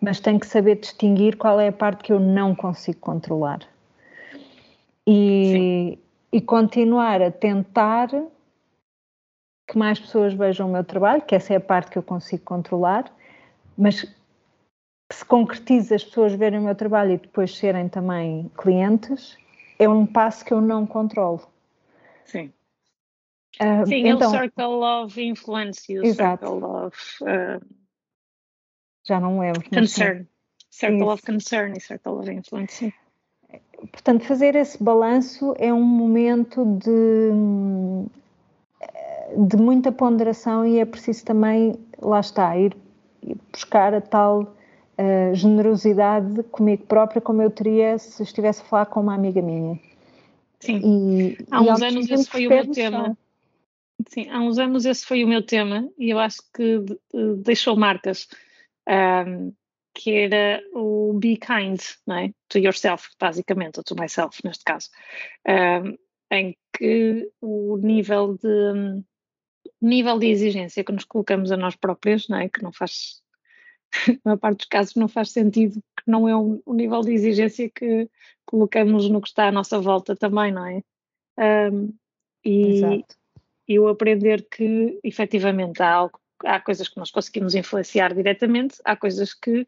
[0.00, 3.60] mas tenho que saber distinguir qual é a parte que eu não consigo controlar.
[5.06, 5.98] E,
[6.32, 8.08] e continuar a tentar
[9.68, 12.42] que mais pessoas vejam o meu trabalho, que essa é a parte que eu consigo
[12.42, 13.14] controlar,
[13.76, 14.06] mas
[15.08, 19.36] que se concretize as pessoas verem o meu trabalho e depois serem também clientes,
[19.78, 21.46] é um passo que eu não controlo.
[22.24, 22.52] Sim.
[23.60, 26.46] Uh, Sim, então, o circle of influence e o exato.
[26.46, 26.96] circle of.
[27.22, 27.64] Uh,
[29.06, 29.62] já não lembro.
[29.70, 30.26] Concern.
[30.70, 31.12] Circle Isso.
[31.12, 32.92] of concern e circle of influence.
[33.92, 37.30] Portanto, fazer esse balanço é um momento de,
[39.46, 42.76] de muita ponderação e é preciso também, lá está, ir
[43.52, 44.52] buscar a tal
[44.98, 49.78] uh, generosidade comigo própria como eu teria se estivesse a falar com uma amiga minha.
[50.60, 53.18] Sim, e, há uns e anos esse foi o meu tema.
[54.08, 56.84] Sim, há uns anos esse foi o meu tema e eu acho que
[57.42, 58.28] deixou marcas,
[58.88, 59.52] um,
[59.94, 62.30] que era o be kind, não é?
[62.48, 64.88] To yourself, basicamente, ou to myself, neste caso,
[65.46, 65.96] um,
[66.34, 69.02] em que o nível de
[69.80, 72.48] nível de exigência que nos colocamos a nós próprios, não é?
[72.48, 73.22] Que não faz
[74.24, 77.12] na maior parte dos casos não faz sentido, que não é o, o, nível de
[77.12, 78.08] exigência que
[78.44, 80.82] colocamos no que está à nossa volta também, não é?
[81.70, 81.94] Um,
[82.44, 83.16] e Exato.
[83.66, 89.32] eu aprender que efetivamente há, algo, há coisas que nós conseguimos influenciar diretamente, há coisas
[89.32, 89.66] que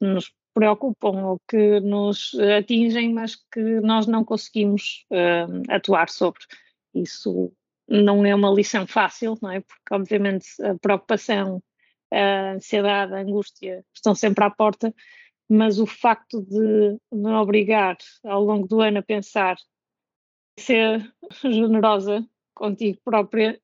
[0.00, 6.40] nos preocupam ou que nos atingem, mas que nós não conseguimos um, atuar sobre.
[6.92, 7.52] Isso
[7.88, 9.60] não é uma lição fácil, não é?
[9.60, 11.62] Porque obviamente a preocupação
[12.12, 14.94] a ansiedade, a angústia estão sempre à porta,
[15.48, 19.56] mas o facto de me obrigar ao longo do ano a pensar
[20.58, 23.60] ser generosa contigo própria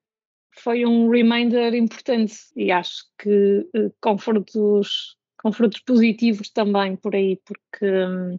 [0.57, 7.15] foi um reminder importante e acho que uh, com, frutos, com frutos positivos também por
[7.15, 8.39] aí, porque um,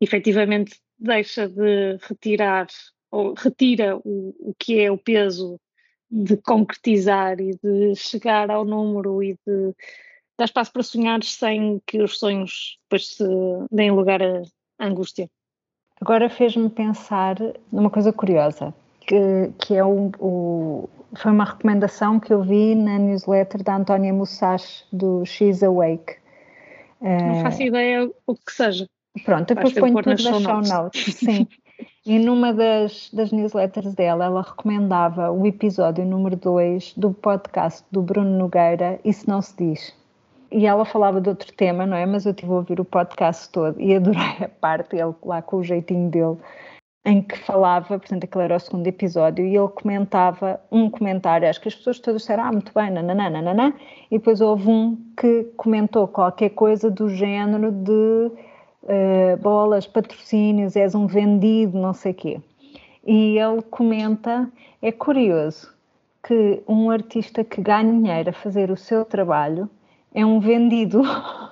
[0.00, 2.66] efetivamente deixa de retirar
[3.10, 5.60] ou retira o, o que é o peso
[6.10, 9.74] de concretizar e de chegar ao número e de
[10.38, 13.24] dar espaço para sonhar sem que os sonhos depois se
[13.70, 15.28] deem lugar à angústia.
[16.00, 17.36] Agora fez-me pensar
[17.70, 18.74] numa coisa curiosa,
[19.06, 24.12] que, que é o, o, foi uma recomendação que eu vi na newsletter da Antónia
[24.12, 26.16] Musashi do She's Awake.
[27.00, 28.86] Não faço uh, ideia o que seja.
[29.24, 30.70] Pronto, depois ponho tudo nas show notes.
[30.70, 31.14] notes.
[31.16, 31.46] Sim.
[32.04, 38.02] E numa das, das newsletters dela, ela recomendava o episódio número 2 do podcast do
[38.02, 39.94] Bruno Nogueira, Isso Não Se Diz.
[40.50, 42.04] E ela falava de outro tema, não é?
[42.06, 45.58] Mas eu tive a ouvir o podcast todo e adorei a parte, ele lá com
[45.58, 46.36] o jeitinho dele,
[47.04, 51.60] em que falava, portanto, aquele era o segundo episódio, e ele comentava um comentário, acho
[51.60, 53.72] que as pessoas todas disseram, ah, muito bem, nananã, nananã,
[54.10, 58.32] e depois houve um que comentou qualquer coisa do género de
[58.82, 62.40] uh, bolas, patrocínios, és um vendido, não sei quê.
[63.04, 64.50] E ele comenta,
[64.82, 65.72] é curioso
[66.22, 69.68] que um artista que ganha dinheiro a fazer o seu trabalho
[70.14, 71.02] é um vendido,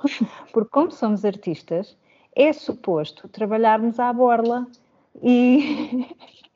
[0.53, 1.97] porque como somos artistas,
[2.35, 4.67] é suposto trabalharmos à borla
[5.23, 6.07] e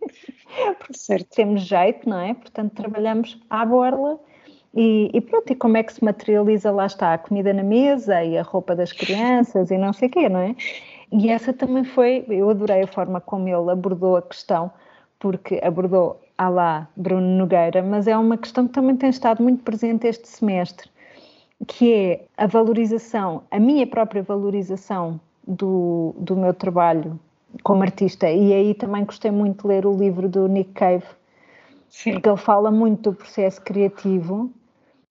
[0.92, 1.34] certo.
[1.34, 2.34] temos jeito, não é?
[2.34, 4.20] Portanto, trabalhamos à borla
[4.74, 8.24] E, e, pronto, e como é que se materializa, lá está, a comida na mesa
[8.24, 10.56] e a roupa das crianças e não sei o quê, não é?
[11.12, 14.70] E essa também foi, eu adorei a forma como ele abordou a questão,
[15.18, 19.62] porque abordou a lá Bruno Nogueira, mas é uma questão que também tem estado muito
[19.62, 20.88] presente este semestre,
[21.66, 27.20] que é a valorização, a minha própria valorização do, do meu trabalho
[27.62, 28.30] como artista.
[28.30, 31.04] E aí também gostei muito de ler o livro do Nick Cave,
[31.88, 32.12] Sim.
[32.12, 34.50] porque ele fala muito do processo criativo.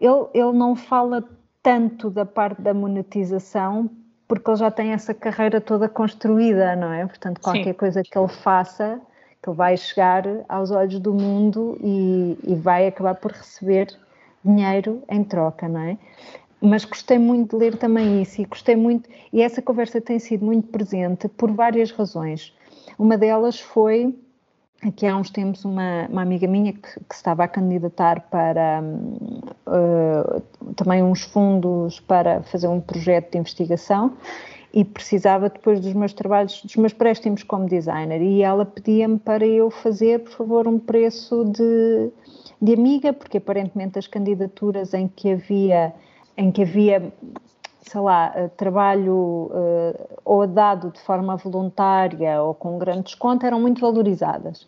[0.02, 1.24] Ele, ele não fala
[1.64, 3.90] tanto da parte da monetização,
[4.28, 7.06] porque ele já tem essa carreira toda construída, não é?
[7.06, 7.74] Portanto, qualquer Sim.
[7.74, 9.00] coisa que ele faça,
[9.42, 13.88] que ele vai chegar aos olhos do mundo e, e vai acabar por receber
[14.44, 15.98] dinheiro em troca, não é?
[16.62, 20.46] mas gostei muito de ler também isso e gostei muito, e essa conversa tem sido
[20.46, 22.54] muito presente por várias razões.
[23.00, 24.16] Uma delas foi
[24.90, 30.74] que há uns tempos uma, uma amiga minha que, que estava a candidatar para uh,
[30.76, 34.18] também uns fundos para fazer um projeto de investigação
[34.74, 38.22] e precisava depois dos meus trabalhos, dos meus préstimos como designer.
[38.22, 42.10] E ela pedia-me para eu fazer, por favor, um preço de,
[42.62, 45.94] de amiga, porque aparentemente as candidaturas em que havia
[46.38, 47.14] em que havia,
[47.82, 53.60] sei lá, eh, trabalho uh, ou dado de forma voluntária ou com grande desconto eram
[53.60, 54.68] muito valorizadas.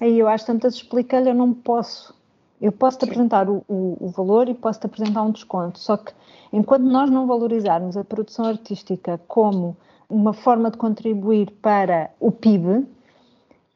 [0.00, 2.14] Aí eu acho tantas expliquei-lhe, eu não posso.
[2.60, 6.12] Eu posso-te apresentar o, o, o, valor e posso-te apresentar um desconto, só que
[6.52, 9.76] enquanto nós não valorizarmos a produção artística como
[10.08, 12.86] uma forma de contribuir para o PIB,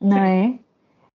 [0.00, 0.54] não é?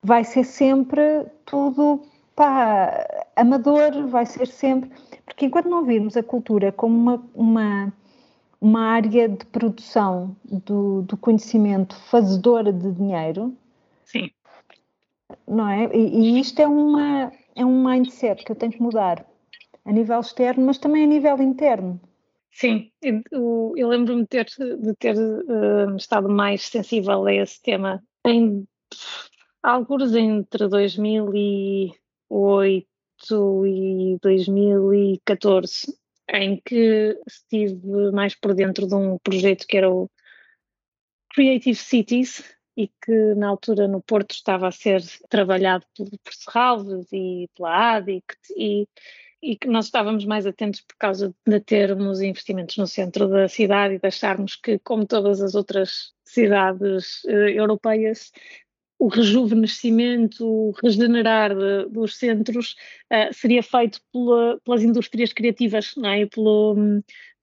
[0.03, 2.01] Vai ser sempre tudo
[2.35, 4.91] pá, amador, vai ser sempre.
[5.25, 7.93] Porque enquanto não virmos a cultura como uma, uma,
[8.59, 13.55] uma área de produção do, do conhecimento fazedora de dinheiro,
[14.03, 14.29] Sim.
[15.47, 15.85] não é?
[15.95, 19.25] E, e isto é, uma, é um mindset que eu tenho que mudar
[19.85, 21.99] a nível externo, mas também a nível interno.
[22.51, 28.03] Sim, eu, eu lembro-me de ter, de ter uh, estado mais sensível a esse tema
[28.25, 28.67] em
[29.63, 32.90] alguns entre 2008
[33.65, 35.93] e 2014,
[36.29, 40.09] em que estive mais por dentro de um projeto que era o
[41.33, 42.43] Creative Cities
[42.75, 47.95] e que na altura no Porto estava a ser trabalhado por, por Serralves e pela
[47.95, 48.87] ADICT e,
[49.41, 53.95] e que nós estávamos mais atentos por causa de termos investimentos no centro da cidade
[53.95, 58.31] e de acharmos que, como todas as outras cidades uh, europeias,
[59.01, 62.75] o rejuvenescimento, o regenerar de, dos centros
[63.11, 66.27] uh, seria feito pela, pelas indústrias criativas, não é?
[66.27, 66.75] pelo,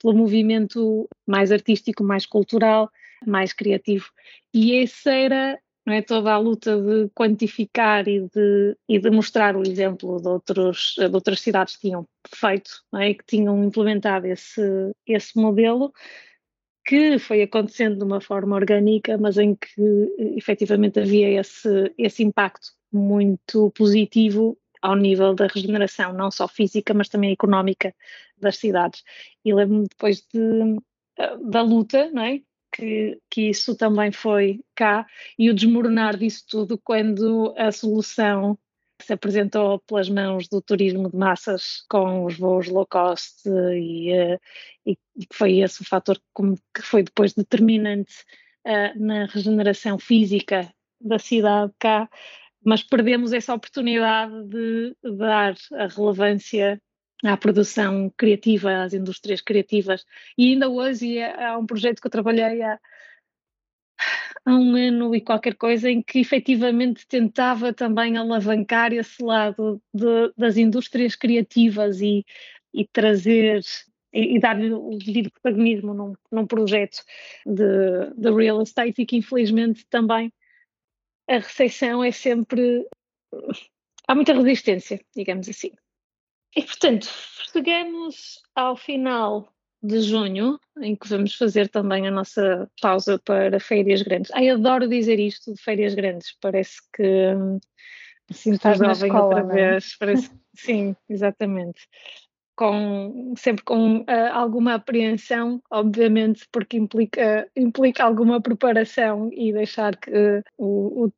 [0.00, 2.88] pelo movimento mais artístico, mais cultural,
[3.26, 4.06] mais criativo.
[4.54, 9.56] E essa era não é, toda a luta de quantificar e de, e de mostrar
[9.56, 14.28] o exemplo de, outros, de outras cidades que tinham feito não é, que tinham implementado
[14.28, 15.92] esse, esse modelo
[16.88, 22.68] que foi acontecendo de uma forma orgânica, mas em que efetivamente havia esse, esse impacto
[22.90, 27.94] muito positivo ao nível da regeneração, não só física, mas também económica
[28.38, 29.04] das cidades.
[29.44, 30.80] E lembro-me depois de,
[31.50, 32.40] da luta, não é?
[32.74, 35.06] Que, que isso também foi cá,
[35.38, 38.58] e o desmoronar disso tudo quando a solução
[39.04, 44.38] se apresentou pelas mãos do turismo de massas com os voos low cost e, eh,
[44.86, 44.96] e
[45.32, 46.20] foi esse o fator
[46.74, 48.14] que foi depois determinante
[48.66, 52.08] uh, na regeneração física da cidade cá,
[52.64, 56.80] mas perdemos essa oportunidade de dar a relevância
[57.24, 60.04] à produção criativa, às indústrias criativas.
[60.36, 62.78] E ainda hoje há um projeto que eu trabalhei há,
[64.48, 70.32] há um ano e qualquer coisa em que efetivamente tentava também alavancar esse lado de,
[70.36, 72.24] das indústrias criativas e,
[72.72, 73.60] e trazer
[74.10, 77.04] e, dar-lhe o devido protagonismo num, num projeto
[77.44, 80.32] de, de real estate e que infelizmente também
[81.28, 82.88] a recepção é sempre
[84.06, 85.72] há muita resistência, digamos assim.
[86.56, 87.06] E portanto,
[87.52, 94.02] chegamos ao final de junho, em que vamos fazer também a nossa pausa para férias
[94.02, 94.30] grandes.
[94.34, 97.34] Ai, adoro dizer isto de férias grandes, parece que
[98.30, 99.70] assim, estás jovem escola, outra é?
[99.70, 101.88] vez, parece sim, exatamente.
[102.56, 110.10] Com, sempre com uh, alguma apreensão, obviamente, porque implica, implica alguma preparação e deixar que
[110.10, 111.12] uh, o, o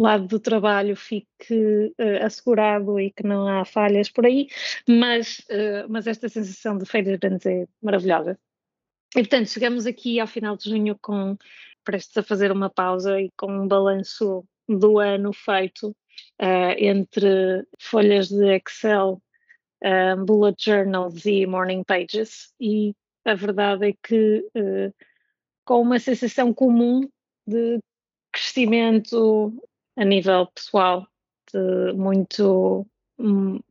[0.00, 4.48] lado do trabalho fique uh, assegurado e que não há falhas por aí,
[4.88, 8.38] mas, uh, mas esta sensação de feiras grandes é maravilhosa.
[9.16, 11.36] E portanto, chegamos aqui ao final de junho com
[11.84, 18.28] prestes a fazer uma pausa e com um balanço do ano feito uh, entre folhas
[18.28, 19.20] de Excel
[20.26, 22.92] bullet journals e morning pages, e
[23.24, 24.44] a verdade é que
[25.64, 27.08] com uma sensação comum
[27.46, 27.78] de
[28.32, 29.52] crescimento
[29.98, 31.06] a nível pessoal
[31.94, 32.86] muito,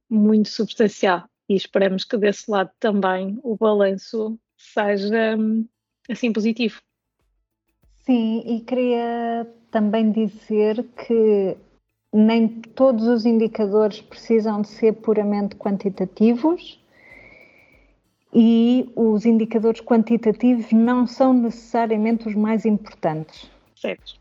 [0.10, 1.24] muito substancial.
[1.50, 5.38] E esperamos que desse lado também o balanço seja
[6.10, 6.82] assim positivo.
[8.06, 11.58] Sim, e queria também dizer que
[12.14, 16.82] nem todos os indicadores precisam de ser puramente quantitativos
[18.34, 23.50] e os indicadores quantitativos não são necessariamente os mais importantes.
[23.76, 24.20] Certo.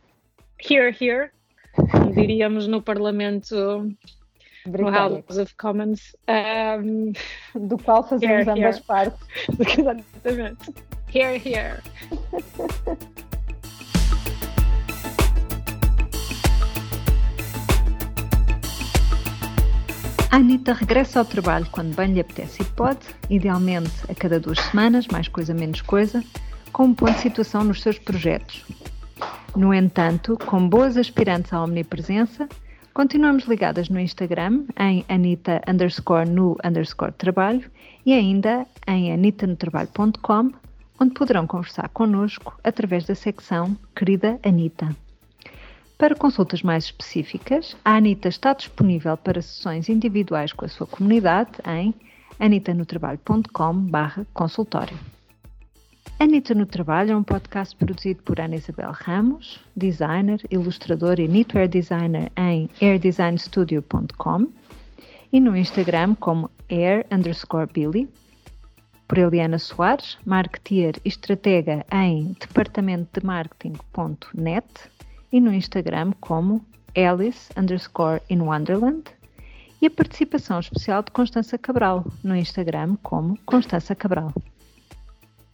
[0.59, 1.31] Here, here,
[2.15, 3.89] diríamos no Parlamento,
[4.67, 7.13] no House of Commons, um,
[7.55, 8.85] do qual fazemos here, ambas here.
[8.87, 9.21] partes.
[9.79, 10.75] Exatamente.
[11.13, 11.83] Here, here.
[20.31, 24.59] A Anitta regressa ao trabalho quando bem lhe apetece e pode, idealmente a cada duas
[24.59, 26.23] semanas, mais coisa menos coisa,
[26.73, 28.63] com um ponto de situação nos seus projetos.
[29.57, 32.47] No entanto, com boas aspirantes à omnipresença,
[32.93, 37.65] continuamos ligadas no Instagram em Anita underscore no underscore trabalho
[38.05, 40.53] e ainda em anitanotrabalho.com,
[41.01, 44.95] onde poderão conversar connosco através da secção Querida Anita.
[45.97, 51.53] Para consultas mais específicas, a Anita está disponível para sessões individuais com a sua comunidade
[51.67, 51.95] em
[52.39, 55.16] anitanotrabalho.com/consultório.
[56.19, 61.69] Anitta no Trabalho é um podcast produzido por Ana Isabel Ramos, designer, ilustrador e knitwear
[61.69, 64.49] designer em airdesignstudio.com
[65.31, 68.09] e no Instagram como air underscore Billy,
[69.07, 74.67] por Eliana Soares, marketeer e estratega em departamentodemarketing.net
[75.31, 76.65] e no Instagram como
[76.97, 79.05] Alice underscore in Wonderland
[79.83, 84.33] e a participação especial de Constança Cabral no Instagram como Constança Cabral.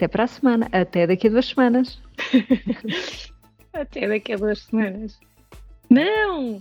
[0.02, 2.02] Até para a semana, até daqui a duas semanas.
[3.72, 5.16] até daqui a duas semanas.
[5.88, 6.60] Não!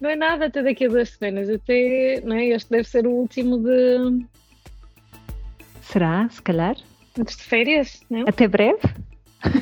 [0.00, 1.48] Não é nada até daqui a duas semanas.
[1.48, 2.46] Até, não é?
[2.46, 4.26] Este deve ser o último de.
[5.82, 6.28] Será?
[6.30, 6.74] Se calhar?
[7.16, 8.24] Antes de férias, não?
[8.26, 8.80] Até breve?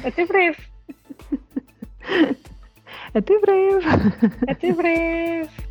[0.06, 0.62] Até breve.
[3.12, 3.86] Até breve.
[4.48, 5.67] Até breve.